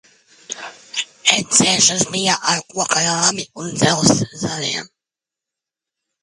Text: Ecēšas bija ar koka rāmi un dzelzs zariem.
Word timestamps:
Ecēšas 1.35 2.01
bija 2.15 2.37
ar 2.53 2.63
koka 2.71 3.03
rāmi 3.09 3.45
un 3.65 3.69
dzelzs 3.75 4.25
zariem. 4.47 4.91